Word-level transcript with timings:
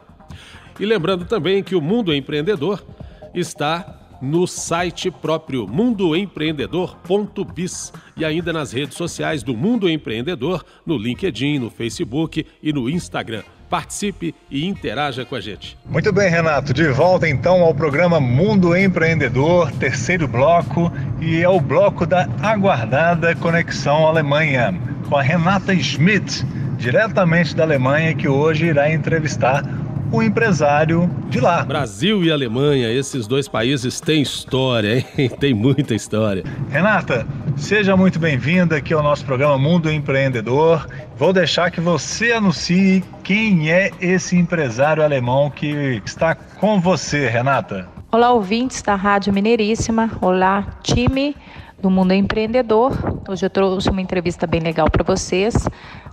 E 0.80 0.86
lembrando 0.86 1.26
também 1.26 1.62
que 1.62 1.76
o 1.76 1.82
Mundo 1.82 2.14
Empreendedor 2.14 2.82
está 3.34 4.00
no 4.22 4.46
site 4.48 5.10
próprio 5.10 5.66
mundoempreendedor.biz 5.68 7.94
e 8.18 8.26
ainda 8.26 8.52
nas 8.52 8.74
redes 8.74 8.98
sociais 8.98 9.42
do 9.44 9.56
Mundo 9.56 9.88
Empreendedor, 9.90 10.66
no 10.86 10.98
LinkedIn, 10.98 11.60
no 11.60 11.70
Facebook 11.70 12.46
e 12.62 12.74
no 12.74 12.90
Instagram. 12.90 13.44
Participe 13.70 14.34
e 14.50 14.66
interaja 14.66 15.24
com 15.24 15.36
a 15.36 15.42
gente. 15.42 15.78
Muito 15.86 16.12
bem, 16.12 16.30
Renato. 16.30 16.74
De 16.74 16.88
volta 16.88 17.28
então 17.30 17.62
ao 17.62 17.74
programa 17.74 18.20
Mundo 18.20 18.76
Empreendedor, 18.76 19.72
terceiro 19.74 20.28
bloco, 20.28 20.92
e 21.22 21.42
é 21.42 21.50
o 21.50 21.60
bloco 21.60 22.06
da 22.06 22.28
aguardada 22.42 23.36
Conexão 23.36 24.08
Alemanha, 24.08 24.74
com 25.08 25.16
a 25.16 25.22
Renata 25.22 25.76
Schmidt, 25.76 26.44
diretamente 26.78 27.56
da 27.56 27.64
Alemanha, 27.64 28.16
que 28.16 28.28
hoje 28.28 28.66
irá 28.66 28.92
entrevistar 28.92 29.64
o 30.12 30.24
empresário 30.24 31.10
de 31.30 31.40
lá. 31.40 31.64
Brasil 31.64 32.24
e 32.24 32.32
Alemanha, 32.32 32.92
esses 32.92 33.28
dois 33.28 33.48
países 33.48 34.02
têm 34.02 34.22
história, 34.22 35.06
hein? 35.18 35.30
Tem 35.40 35.54
muita 35.54 35.94
história. 35.94 36.44
Renata, 36.70 37.28
seja 37.56 37.96
muito 37.96 38.18
bem-vinda 38.18 38.78
aqui 38.78 38.94
ao 38.94 39.04
nosso 39.04 39.24
programa 39.24 39.58
Mundo 39.58 39.92
Empreendedor. 39.92 40.88
Vou 41.16 41.32
deixar 41.32 41.70
que 41.70 41.80
você 41.80 42.32
anuncie 42.32 43.04
quem 43.24 43.72
é 43.72 43.92
esse 44.02 44.36
empresário 44.36 45.04
alemão 45.04 45.50
que 45.50 46.02
está 46.06 46.34
com 46.34 46.80
você, 46.80 47.28
Renata. 47.28 47.88
Olá, 48.12 48.32
ouvintes 48.32 48.82
da 48.82 48.96
Rádio 48.96 49.32
Mineiríssima. 49.32 50.10
Olá, 50.20 50.66
time 50.82 51.36
do 51.80 51.90
Mundo 51.90 52.14
Empreendedor. 52.14 52.92
Hoje 53.28 53.46
eu 53.46 53.50
trouxe 53.50 53.90
uma 53.90 54.02
entrevista 54.02 54.48
bem 54.48 54.60
legal 54.60 54.90
para 54.90 55.04
vocês 55.04 55.54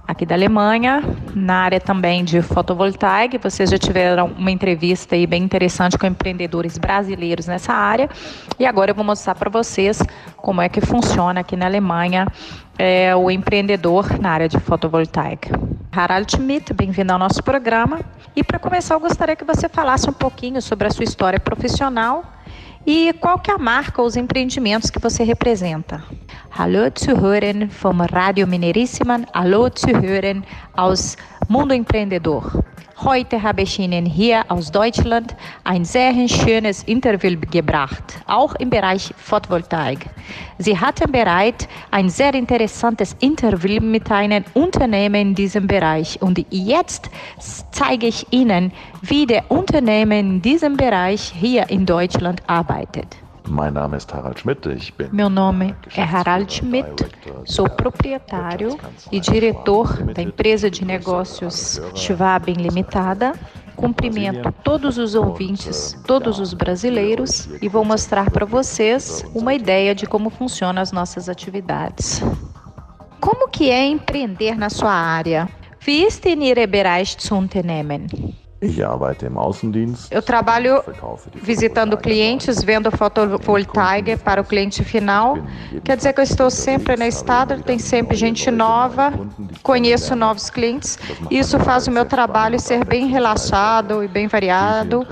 aqui 0.06 0.24
da 0.24 0.34
Alemanha, 0.34 1.02
na 1.34 1.56
área 1.62 1.80
também 1.80 2.24
de 2.24 2.40
fotovoltaica. 2.40 3.38
Vocês 3.38 3.70
já 3.70 3.78
tiveram 3.78 4.26
uma 4.38 4.50
entrevista 4.50 5.14
aí 5.14 5.26
bem 5.26 5.42
interessante 5.42 5.98
com 5.98 6.06
empreendedores 6.06 6.78
brasileiros 6.78 7.46
nessa 7.46 7.72
área. 7.72 8.08
E 8.58 8.64
agora 8.64 8.92
eu 8.92 8.94
vou 8.94 9.04
mostrar 9.04 9.34
para 9.34 9.50
vocês 9.50 10.02
como 10.36 10.60
é 10.60 10.68
que 10.68 10.80
funciona 10.80 11.40
aqui 11.40 11.56
na 11.56 11.66
Alemanha 11.66 12.26
é, 12.78 13.14
o 13.16 13.30
empreendedor 13.30 14.18
na 14.20 14.30
área 14.30 14.48
de 14.48 14.58
fotovoltaica. 14.60 15.58
Harald 15.90 16.30
Schmidt, 16.30 16.72
bem-vindo 16.72 17.12
ao 17.12 17.18
nosso 17.18 17.42
programa. 17.42 18.00
E 18.34 18.44
para 18.44 18.58
começar, 18.58 18.94
eu 18.94 19.00
gostaria 19.00 19.34
que 19.34 19.44
você 19.44 19.68
falasse 19.68 20.08
um 20.08 20.12
pouquinho 20.12 20.60
sobre 20.60 20.86
a 20.86 20.90
sua 20.90 21.04
história 21.04 21.40
profissional 21.40 22.35
e 22.86 23.12
qual 23.14 23.38
que 23.40 23.50
é 23.50 23.54
a 23.54 23.58
marca 23.58 24.00
ou 24.00 24.06
os 24.06 24.16
empreendimentos 24.16 24.90
que 24.90 25.00
você 25.00 25.24
representa? 25.24 26.02
Hallo 26.56 26.88
Zuhören 26.94 27.68
vom 27.68 28.00
Radio 28.12 28.46
Mineiríssima, 28.46 29.22
hallo 29.34 29.68
Zuhören 29.68 30.44
aus 30.76 31.16
Mundo 31.48 31.74
Empreendedor. 31.74 32.64
Heute 32.98 33.42
habe 33.42 33.60
ich 33.60 33.78
Ihnen 33.78 34.06
hier 34.06 34.42
aus 34.48 34.72
Deutschland 34.72 35.36
ein 35.64 35.84
sehr 35.84 36.14
schönes 36.28 36.82
Interview 36.84 37.38
gebracht, 37.50 38.02
auch 38.26 38.54
im 38.54 38.70
Bereich 38.70 39.12
Photovoltaik. 39.18 40.06
Sie 40.56 40.78
hatten 40.78 41.12
bereits 41.12 41.68
ein 41.90 42.08
sehr 42.08 42.32
interessantes 42.32 43.14
Interview 43.20 43.82
mit 43.82 44.10
einem 44.10 44.44
Unternehmen 44.54 45.20
in 45.20 45.34
diesem 45.34 45.66
Bereich 45.66 46.20
und 46.22 46.42
jetzt 46.48 47.10
zeige 47.70 48.06
ich 48.06 48.26
Ihnen, 48.30 48.72
wie 49.02 49.26
der 49.26 49.50
Unternehmen 49.50 50.36
in 50.36 50.42
diesem 50.42 50.78
Bereich 50.78 51.34
hier 51.38 51.68
in 51.68 51.84
Deutschland 51.84 52.40
arbeitet. 52.46 52.75
Mein 53.48 53.74
Name 53.74 53.96
ist 53.96 54.12
Harald 54.12 54.40
Schmidt, 54.40 54.66
ich 54.66 54.92
bin 54.94 55.08
Meu 55.12 55.30
nome 55.30 55.76
é 55.96 56.02
Harald 56.02 56.52
Schmidt, 56.52 57.06
sou 57.44 57.68
proprietário 57.68 58.76
e 59.12 59.20
diretor 59.20 60.02
da 60.12 60.20
empresa 60.20 60.68
de 60.68 60.84
negócios 60.84 61.80
Schwab 61.94 62.52
Limitada. 62.52 63.34
Cumprimento 63.76 64.50
todos 64.64 64.96
os 64.98 65.14
ouvintes, 65.14 65.96
todos 66.06 66.40
os 66.40 66.54
brasileiros 66.54 67.48
e 67.60 67.68
vou 67.68 67.84
mostrar 67.84 68.30
para 68.30 68.46
vocês 68.46 69.24
uma 69.34 69.54
ideia 69.54 69.94
de 69.94 70.06
como 70.06 70.30
funcionam 70.30 70.82
as 70.82 70.92
nossas 70.92 71.28
atividades. 71.28 72.22
Como 73.20 73.48
que 73.48 73.70
é 73.70 73.86
empreender 73.86 74.56
na 74.56 74.70
sua 74.70 74.92
área? 74.92 75.48
Wie 75.86 76.04
ist 76.04 76.26
in 76.26 76.42
Ihre 76.42 76.66
Bereich 76.66 77.16
zu 77.16 77.36
unternehmen? 77.36 78.06
Eu 80.10 80.22
trabalho 80.22 80.82
visitando 81.34 81.96
clientes, 81.96 82.62
vendo 82.62 82.90
fotovoltaica 82.90 84.16
para 84.16 84.40
o 84.40 84.44
cliente 84.44 84.84
final. 84.84 85.38
Quer 85.84 85.96
dizer 85.96 86.12
que 86.12 86.20
eu 86.20 86.24
estou 86.24 86.50
sempre 86.50 86.96
na 86.96 87.06
estrada, 87.06 87.58
tem 87.58 87.78
sempre 87.78 88.16
gente 88.16 88.50
nova, 88.50 89.12
conheço 89.62 90.14
novos 90.16 90.50
clientes. 90.50 90.98
Isso 91.30 91.58
faz 91.60 91.86
o 91.86 91.90
meu 91.90 92.04
trabalho 92.04 92.58
ser 92.60 92.84
bem 92.84 93.06
relaxado 93.06 94.02
e 94.02 94.08
bem 94.08 94.26
variado, 94.26 95.06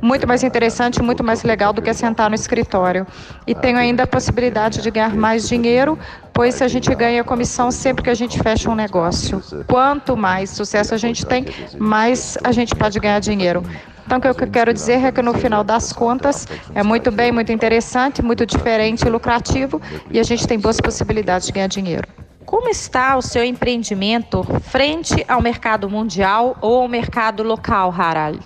muito 0.00 0.26
mais 0.26 0.42
interessante, 0.42 1.02
muito 1.02 1.24
mais 1.24 1.42
legal 1.42 1.72
do 1.72 1.82
que 1.82 1.92
sentar 1.92 2.28
no 2.28 2.34
escritório. 2.34 3.06
E 3.46 3.54
tenho 3.54 3.78
ainda 3.78 4.04
a 4.04 4.06
possibilidade 4.06 4.82
de 4.82 4.90
ganhar 4.90 5.14
mais 5.14 5.48
dinheiro 5.48 5.98
pois 6.32 6.60
a 6.62 6.68
gente 6.68 6.94
ganha 6.94 7.24
comissão 7.24 7.70
sempre 7.70 8.04
que 8.04 8.10
a 8.10 8.14
gente 8.14 8.38
fecha 8.42 8.70
um 8.70 8.74
negócio. 8.74 9.42
Quanto 9.66 10.16
mais 10.16 10.50
sucesso 10.50 10.94
a 10.94 10.98
gente 10.98 11.26
tem, 11.26 11.46
mais 11.78 12.36
a 12.42 12.52
gente 12.52 12.74
pode 12.74 12.98
ganhar 12.98 13.20
dinheiro. 13.20 13.62
Então, 14.06 14.18
o 14.18 14.34
que 14.34 14.42
eu 14.42 14.50
quero 14.50 14.72
dizer 14.74 15.04
é 15.04 15.12
que 15.12 15.22
no 15.22 15.32
final 15.34 15.62
das 15.62 15.92
contas 15.92 16.48
é 16.74 16.82
muito 16.82 17.12
bem, 17.12 17.30
muito 17.30 17.52
interessante, 17.52 18.20
muito 18.20 18.44
diferente 18.44 19.06
e 19.06 19.08
lucrativo 19.08 19.80
e 20.10 20.18
a 20.18 20.24
gente 20.24 20.48
tem 20.48 20.58
boas 20.58 20.80
possibilidades 20.80 21.46
de 21.46 21.52
ganhar 21.52 21.68
dinheiro. 21.68 22.08
Como 22.44 22.68
está 22.68 23.16
o 23.16 23.22
seu 23.22 23.44
empreendimento 23.44 24.42
frente 24.62 25.24
ao 25.28 25.40
mercado 25.40 25.88
mundial 25.88 26.56
ou 26.60 26.82
ao 26.82 26.88
mercado 26.88 27.44
local, 27.44 27.94
Harald? 27.96 28.42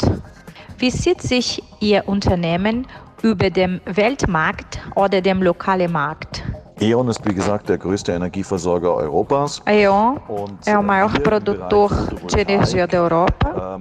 Wie 0.78 0.90
sieht 0.90 1.22
sich 1.22 1.62
Ihr 1.80 2.02
Unternehmen 2.06 2.84
über 3.22 3.48
dem 3.48 3.80
Weltmarkt 3.86 4.78
oder 4.94 5.22
dem 5.22 5.42
lokalen 5.42 5.90
Markt? 5.90 6.43
E.ON 6.80 7.08
ist, 7.08 7.24
wie 7.24 7.32
gesagt, 7.32 7.68
der 7.68 7.78
größte 7.78 8.12
Energieversorger 8.12 8.94
Europas. 8.96 9.62
E.ON 9.66 10.20
é 10.66 10.76
o 10.76 10.82
maior 10.82 11.12
produtor 11.20 11.90
de 12.26 12.40
energia 12.40 12.86
da 12.86 12.96
Europa 12.96 13.80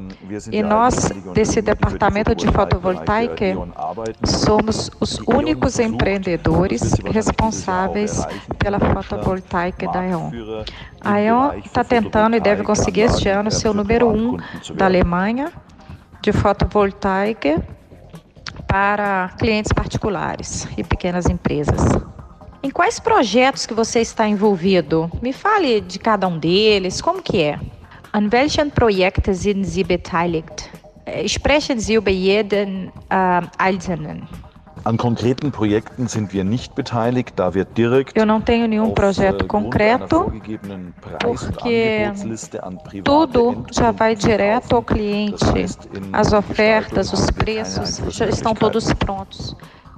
e 0.52 0.62
nós, 0.62 1.10
desse 1.34 1.62
departamento 1.62 2.36
de 2.36 2.48
fotovoltaica, 2.48 3.58
somos 4.24 4.92
os 5.00 5.20
únicos 5.26 5.80
empreendedores 5.80 6.94
responsáveis 7.04 8.26
pela 8.60 8.80
fotovoltaica 8.80 9.88
da 9.92 10.06
E.ON. 10.06 10.32
A 11.02 11.20
E.ON 11.20 11.54
está 11.66 11.84
tentando 11.84 12.36
e 12.36 12.40
deve 12.40 12.64
conseguir 12.64 13.02
este 13.02 13.28
ano 13.28 13.50
ser 13.50 13.70
o 13.70 13.74
número 13.74 14.08
um 14.08 14.38
da 14.76 14.86
Alemanha 14.86 15.52
de 16.22 16.32
fotovoltaica 16.32 17.62
para 18.68 19.30
clientes 19.38 19.74
particulares 19.74 20.68
e 20.78 20.84
pequenas 20.84 21.26
empresas. 21.28 22.13
Em 22.66 22.70
quais 22.70 22.98
projetos 22.98 23.66
que 23.66 23.74
você 23.74 24.00
está 24.00 24.26
envolvido? 24.26 25.12
Me 25.22 25.34
fale 25.34 25.82
de 25.82 26.00
cada 26.00 26.26
um 26.30 26.40
deles, 26.40 27.02
como 27.02 27.22
que 27.22 27.42
é? 27.42 27.60
An 28.14 28.30
welchen 28.32 28.72
Projekten 28.72 29.34
sind 29.34 29.66
Sie 29.66 29.84
beteiligt? 29.84 30.70
Sprechen 31.28 31.78
Sie 31.78 31.96
über 31.96 32.10
jeden 32.10 32.88
uh, 33.12 33.46
einzelnen. 33.58 34.26
An 34.86 34.96
konkreten 34.96 35.52
Projekten 35.52 36.08
sind 36.08 36.32
wir 36.32 36.46
nicht 36.46 36.74
beteiligt, 36.74 37.34
da 37.38 37.54
wir 37.54 37.66
direkt 37.66 38.16
Eu 38.16 38.26
não 38.26 38.40
tenho 38.40 38.66
nenhum 38.66 38.92
projeto 38.92 39.46
concreto, 39.46 40.32
porque 41.20 42.12
tudo 43.04 43.66
já 43.72 43.92
vai 43.92 44.16
direto 44.16 44.78
ao 44.78 44.84
cliente. 44.84 45.44
As 46.14 46.32
ofertas, 46.32 47.12
os 47.12 47.30
preços 47.30 48.02
já 48.16 48.26
estão 48.28 48.54
todos 48.54 48.94
prontos. 48.94 49.54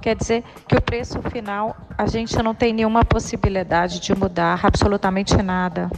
Quer 0.06 0.14
dizer 0.14 0.44
que 0.68 0.76
o 0.76 0.80
preço 0.80 1.20
final 1.32 1.76
a 1.98 2.06
gente 2.06 2.40
não 2.40 2.54
tem 2.54 2.72
nenhuma 2.72 3.04
possibilidade 3.04 3.98
de 3.98 4.14
mudar 4.14 4.64
absolutamente 4.64 5.36
nada. 5.42 5.90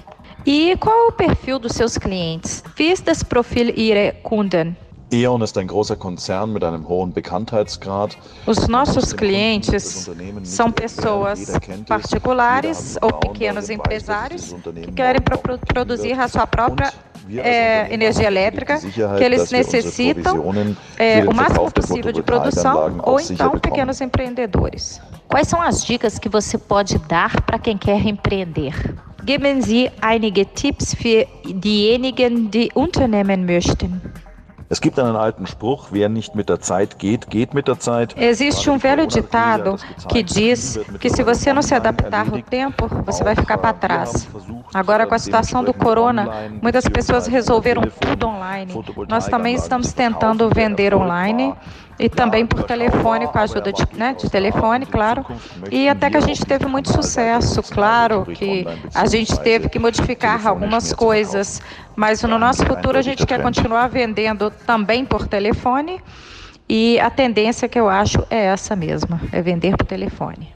E 0.47 0.75
qual 0.79 0.97
é 0.97 1.09
o 1.09 1.13
perfil 1.13 1.59
dos 1.59 1.73
seus 1.73 1.99
clientes? 1.99 2.65
Wie 2.79 2.91
ist 2.91 3.05
das 3.05 3.23
Profil 3.23 3.69
Ihrer 3.77 4.15
Kunden? 4.23 4.75
E.ON 5.11 5.43
ist 5.43 5.59
ein 5.59 5.67
großer 5.67 5.97
Konzern 5.97 6.55
mit 6.55 6.65
einem 6.65 6.89
hohen 6.89 7.13
Bekanntheitsgrad. 7.13 8.17
Os 8.47 8.67
nossos 8.67 9.13
clientes 9.13 10.09
são 10.43 10.73
pessoas 10.73 11.53
particulares 11.87 12.97
ou 13.03 13.13
pequenos 13.13 13.69
empresários 13.69 14.55
que 14.85 14.93
querem 14.93 15.21
pro 15.21 15.39
produzir 15.39 16.19
a 16.19 16.29
sua 16.29 16.47
própria 16.47 16.93
é, 17.37 17.93
energia 17.93 18.27
elétrica, 18.27 18.79
que 18.81 19.25
eles 19.25 19.51
necessitam 19.51 20.45
é, 20.99 21.25
o 21.25 21.35
máximo 21.35 21.71
possível 21.71 22.13
de 22.13 22.23
produção 22.23 23.01
ou 23.03 23.21
então 23.21 23.59
pequenos 23.59 24.01
empreendedores. 24.01 25.01
Quais 25.29 25.47
são 25.47 25.61
as 25.61 25.85
dicas 25.85 26.19
que 26.19 26.29
você 26.29 26.57
pode 26.57 26.99
dar 27.01 27.43
para 27.43 27.59
quem 27.59 27.77
quer 27.77 28.07
empreender? 28.07 28.75
Geben 29.25 29.61
Sie 29.61 29.91
einige 30.01 30.47
Tipps 30.47 30.95
für 30.95 31.27
diejenigen, 31.45 32.51
die 32.51 32.71
unternehmen 32.75 33.45
möchten. 33.45 34.01
Es 34.71 34.83
gibt 34.83 34.99
einen 34.99 35.17
alten 35.17 35.47
Spruch, 35.47 35.89
wer 35.93 36.11
nicht 36.11 36.35
mit 36.35 36.51
der 36.51 36.61
Zeit 36.61 36.99
geht, 36.99 37.31
geht 37.31 37.55
mit 37.55 37.69
der 37.69 37.79
Zeit. 37.79 38.15
Existe 38.19 38.71
um 38.71 38.79
velho 38.79 39.07
ditado 39.07 39.77
que 40.09 40.23
diz 40.23 40.79
que 41.01 41.09
se 41.09 41.23
você 41.23 41.55
não 41.55 41.63
se 41.63 41.75
adaptar 41.75 42.27
ao 42.31 42.43
tempo, 42.43 42.87
você 43.07 43.25
vai 43.25 43.35
ficar 43.35 43.57
para 43.57 43.73
trás. 43.73 44.29
Agora, 44.75 45.07
com 45.07 45.15
a 45.15 45.19
situação 45.19 45.65
do 45.65 45.73
corona, 45.73 46.51
muitas 46.61 46.85
pessoas 46.85 47.27
resolveram 47.27 47.83
tudo 47.83 48.27
online. 48.27 48.75
Nós 49.09 49.27
também 49.27 49.55
estamos 49.55 49.95
tentando 49.95 50.51
vender 50.51 50.95
online 50.95 51.55
e 51.99 52.09
também 52.09 52.47
por 52.47 52.63
telefone, 52.63 53.27
com 53.27 53.39
a 53.39 53.43
ajuda 53.43 53.73
de, 53.73 53.83
né, 53.95 54.15
de 54.15 54.31
telefone, 54.31 54.87
claro. 54.87 55.25
E 55.71 55.89
até 55.89 56.09
que 56.09 56.17
a 56.17 56.21
gente 56.21 56.45
teve 56.47 56.67
muito 56.67 56.93
sucesso, 56.93 57.63
claro 57.63 58.25
que 58.25 58.65
a 58.95 59.07
gente 59.07 59.39
teve 59.41 59.69
que 59.69 59.79
modificar 59.79 60.47
algumas 60.47 60.93
coisas, 60.93 61.61
mas 61.97 62.23
no 62.23 62.39
nosso 62.39 62.65
futuro 62.65 62.97
a 62.99 63.03
gente 63.03 63.27
quer 63.27 63.43
continuar 63.43 63.89
vendendo 63.89 64.51
também 64.51 65.05
por 65.05 65.27
telefone. 65.27 66.01
E 66.69 67.01
a 67.01 67.09
tendência 67.09 67.67
que 67.67 67.81
eu 67.81 67.89
acho 67.89 68.25
é 68.29 68.45
essa 68.45 68.77
mesma, 68.77 69.21
é 69.33 69.41
vender 69.41 69.75
por 69.77 69.87
telefone. 69.87 70.53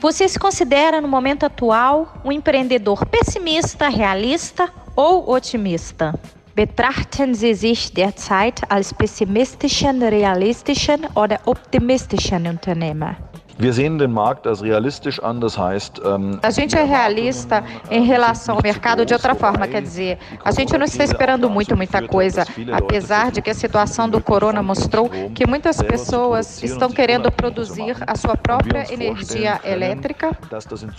Você 0.00 0.26
se 0.26 0.38
considera, 0.38 1.00
no 1.00 1.06
momento 1.06 1.44
atual, 1.44 2.14
um 2.24 2.32
empreendedor 2.32 3.06
pessimista, 3.06 3.88
realista 3.88 4.68
ou 4.96 5.30
otimista? 5.30 6.18
Betrachten 6.54 7.34
Sie 7.34 7.54
sich 7.54 7.94
derzeit 7.94 8.70
als 8.70 8.92
pessimistischen, 8.92 10.02
realistischen 10.02 11.06
oder 11.14 11.40
optimistischen 11.46 12.46
Unternehmer? 12.46 13.16
Wir 13.62 13.72
sehen 13.72 13.96
den 13.96 14.10
Markt 14.10 14.44
als 14.44 14.60
realistisch 14.60 15.22
an, 15.22 15.40
das 15.40 15.56
heißt, 15.56 16.02
ähm, 16.04 16.40
a 16.42 16.50
gente 16.50 16.76
é 16.76 16.82
realista 16.82 17.62
em 17.92 18.04
relação 18.04 18.56
ao 18.56 18.60
mercado 18.60 19.06
de 19.06 19.14
outra 19.14 19.36
forma, 19.36 19.68
quer 19.68 19.80
dizer, 19.80 20.18
a 20.44 20.50
gente 20.50 20.76
não 20.76 20.84
está 20.84 21.04
esperando 21.04 21.48
muito, 21.48 21.76
muita 21.76 22.02
coisa, 22.02 22.44
apesar 22.72 23.30
de 23.30 23.40
que 23.40 23.50
a 23.50 23.54
situação 23.54 24.08
do 24.08 24.20
corona 24.20 24.64
mostrou 24.64 25.08
que 25.32 25.46
muitas 25.46 25.80
pessoas 25.80 26.60
estão 26.60 26.90
querendo 26.90 27.30
produzir 27.30 27.94
a 28.04 28.16
sua 28.16 28.36
própria 28.36 28.92
energia 28.92 29.60
elétrica 29.62 30.36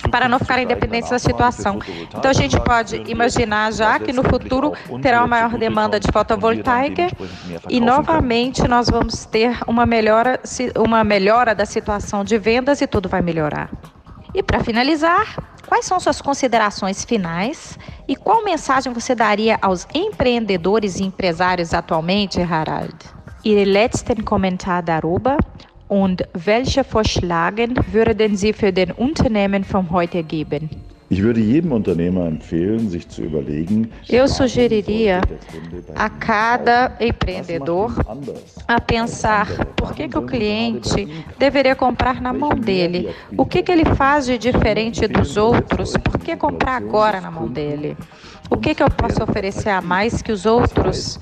para 0.10 0.30
não 0.30 0.40
ficarem 0.40 0.66
dependentes 0.66 1.10
da 1.10 1.20
situação. 1.20 1.80
Então 2.18 2.32
a 2.32 2.34
gente 2.34 2.58
pode 2.62 2.96
imaginar 3.12 3.74
já 3.74 4.00
que 4.00 4.14
no 4.14 4.24
futuro 4.24 4.72
terá 5.02 5.20
uma 5.20 5.28
maior 5.28 5.58
demanda 5.58 6.00
de 6.00 6.08
fotovoltaica 6.10 7.08
e 7.68 7.82
novamente 7.82 8.66
nós 8.70 8.90
vamos 8.90 9.26
ter 9.26 9.58
uma 9.68 9.86
melhora, 9.86 10.40
uma 10.78 11.04
melhora 11.04 11.54
da 11.54 11.66
situação 11.66 12.24
de 12.24 12.38
vendas 12.54 12.82
e 12.82 12.88
tudo 12.88 13.10
vai 13.10 13.22
melhorar. 13.22 13.68
E 14.32 14.44
para 14.44 14.64
finalizar, 14.64 15.26
quais 15.68 15.86
são 15.86 16.00
suas 16.00 16.22
considerações 16.22 17.04
finais 17.04 17.80
e 18.08 18.16
qual 18.16 18.44
mensagem 18.44 18.94
você 18.94 19.16
daria 19.16 19.58
aos 19.60 19.88
empreendedores 19.94 21.00
e 21.00 21.04
empresários 21.04 21.74
atualmente, 21.74 22.40
Harald? 22.42 22.96
Ihre 23.44 23.66
letzten 23.66 24.24
Kommentar 24.24 24.84
darüber 24.84 25.38
und 25.88 26.22
welche 26.34 26.84
Vorschläge 26.84 27.74
würden 27.92 28.38
Sie 28.38 28.54
für 28.54 28.72
den 28.72 28.92
Unternehmen 28.92 29.64
von 29.64 29.90
heute 29.90 30.22
geben? 30.22 30.70
Eu 34.10 34.28
sugeriria 34.28 35.22
a 35.96 36.10
cada 36.10 36.96
empreendedor 37.00 37.94
a 38.68 38.82
pensar 38.82 39.66
por 39.76 39.94
que, 39.94 40.08
que 40.08 40.18
o 40.18 40.26
cliente 40.26 41.26
deveria 41.38 41.76
comprar 41.76 42.22
na 42.22 42.34
mão 42.34 42.52
dele, 42.52 43.10
o 43.38 43.46
que, 43.46 43.62
que 43.62 43.72
ele 43.72 43.86
faz 43.96 44.26
de 44.26 44.38
diferente 44.38 45.08
dos 45.08 45.38
outros, 45.38 45.94
por 45.98 46.18
que 46.20 46.36
comprar 46.36 46.76
agora 46.76 47.22
na 47.22 47.30
mão 47.32 47.48
dele. 47.48 47.98
O 48.50 48.58
que, 48.58 48.76
que 48.76 48.84
eu 48.84 48.90
posso 48.90 49.24
oferecer 49.24 49.70
a 49.70 49.82
mais 49.82 50.22
que 50.22 50.32
os 50.32 50.46
outros? 50.46 51.20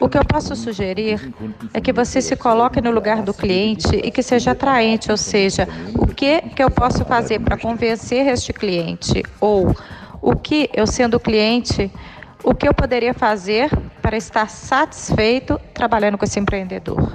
O 0.00 0.08
que 0.08 0.16
eu 0.16 0.24
posso 0.24 0.56
sugerir 0.56 1.32
é 1.74 1.80
que 1.80 1.92
você 1.92 2.20
se 2.22 2.34
coloque 2.34 2.80
no 2.80 2.90
lugar 2.90 3.22
do 3.22 3.34
cliente 3.34 3.94
e 3.96 4.10
que 4.10 4.22
seja 4.22 4.52
atraente, 4.52 5.10
ou 5.10 5.16
seja, 5.16 5.68
o 5.94 6.06
que, 6.22 6.40
que 6.54 6.62
eu 6.62 6.70
posso 6.70 7.04
fazer 7.04 7.40
para 7.40 7.58
convencer 7.58 8.28
este 8.28 8.52
cliente? 8.52 9.24
Ou 9.40 9.74
o 10.20 10.36
que, 10.36 10.70
eu 10.72 10.86
sendo 10.86 11.18
cliente, 11.18 11.90
o 12.44 12.54
que 12.54 12.68
eu 12.68 12.72
poderia 12.72 13.12
fazer 13.12 13.68
para 14.00 14.16
estar 14.16 14.48
satisfeito 14.48 15.60
trabalhando 15.74 16.16
com 16.16 16.24
esse 16.24 16.38
empreendedor? 16.38 17.10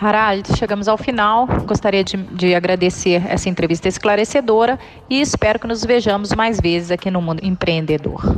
Harald, 0.00 0.56
chegamos 0.56 0.86
ao 0.86 0.96
final. 0.96 1.48
Gostaria 1.66 2.04
de, 2.04 2.16
de, 2.16 2.54
agradecer 2.54 3.24
essa 3.28 3.48
entrevista 3.48 3.88
esclarecedora 3.88 4.78
e 5.10 5.20
espero 5.20 5.58
que 5.58 5.66
nos 5.66 5.84
vejamos 5.84 6.32
mais 6.32 6.60
vezes 6.60 6.92
aqui 6.92 7.10
no 7.10 7.20
Mundo 7.20 7.44
Empreendedor. 7.44 8.36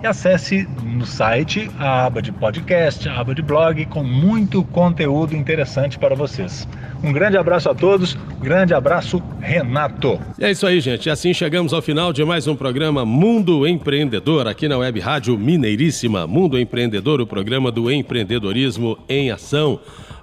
e 0.02 0.08
acesse 0.08 0.66
no 0.84 1.06
site 1.06 1.70
a 1.78 2.06
aba 2.06 2.22
de 2.22 2.32
podcast, 2.32 3.10
a 3.10 3.20
aba 3.20 3.36
de 3.36 3.42
blog 3.42 3.86
com 3.88 4.02
muito 4.04 4.64
conteúdo 4.66 5.36
interessante 5.36 6.00
para 6.00 6.16
vocês. 6.16 6.66
Um 7.04 7.12
grande 7.12 7.38
abraço 7.38 7.70
a 7.70 7.76
todos, 7.76 8.18
grande 8.42 8.74
abraço, 8.74 9.22
Renato. 9.40 10.20
É 10.40 10.52
isso 10.52 10.66
aí, 10.66 10.80
gente. 10.80 11.10
Assim 11.10 11.34
chegamos 11.34 11.74
ao 11.74 11.82
final 11.82 12.14
de 12.14 12.24
mais 12.24 12.48
um 12.48 12.56
programa 12.56 13.06
Mundo 13.06 13.68
Empreendedor, 13.68 14.48
aqui 14.48 14.68
na 14.68 14.78
Web 14.78 15.00
Rádio 15.00 15.38
Mineiríssima. 15.38 16.26
Mundo 16.26 16.58
Empreendedor, 16.58 17.22
o 17.22 17.28
programa 17.28 17.72
do 17.72 17.92
empreendedorismo 17.92 18.98
em 19.08 19.32
ação. 19.32 19.80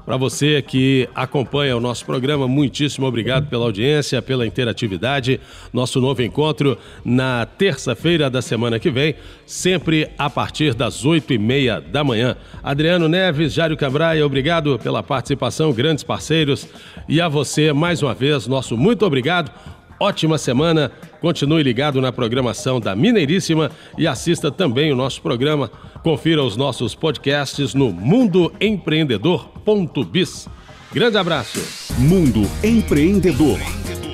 Para 0.06 0.16
você 0.16 0.62
que 0.62 1.08
acompanha 1.16 1.76
o 1.76 1.80
nosso 1.80 2.06
programa, 2.06 2.46
muitíssimo 2.46 3.04
obrigado 3.08 3.48
pela 3.48 3.64
audiência, 3.64 4.22
pela 4.22 4.46
interatividade. 4.46 5.40
Nosso 5.72 6.00
novo 6.00 6.22
encontro 6.22 6.78
na 7.04 7.44
terça-feira 7.44 8.30
da 8.30 8.40
semana 8.40 8.78
que 8.78 8.88
vem, 8.88 9.16
sempre 9.44 10.08
a 10.16 10.30
partir 10.30 10.74
das 10.74 11.04
oito 11.04 11.32
e 11.32 11.38
meia 11.38 11.80
da 11.80 12.04
manhã. 12.04 12.36
Adriano 12.62 13.08
Neves, 13.08 13.52
Jário 13.52 13.76
Cambraia, 13.76 14.24
obrigado 14.24 14.78
pela 14.78 15.02
participação, 15.02 15.72
grandes 15.72 16.04
parceiros. 16.04 16.68
E 17.08 17.20
a 17.20 17.28
você, 17.28 17.72
mais 17.72 18.00
uma 18.06 18.14
vez, 18.14 18.46
nosso 18.46 18.76
muito 18.76 19.04
obrigado. 19.04 19.50
Ótima 19.98 20.38
semana, 20.38 20.92
continue 21.20 21.62
ligado 21.62 22.00
na 22.00 22.12
programação 22.12 22.78
da 22.78 22.94
Mineiríssima 22.94 23.70
e 23.96 24.06
assista 24.06 24.50
também 24.50 24.92
o 24.92 24.96
nosso 24.96 25.22
programa. 25.22 25.70
Confira 26.02 26.42
os 26.42 26.54
nossos 26.56 26.94
podcasts 26.94 27.72
no 27.74 27.90
mundoempreendedor.biz. 27.90 30.48
Grande 30.92 31.16
abraço. 31.18 31.58
Mundo 31.98 32.42
Empreendedor, 32.62 33.58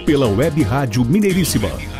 pela 0.06 0.28
Web 0.28 0.62
Rádio 0.62 1.04
Mineiríssima. 1.04 1.91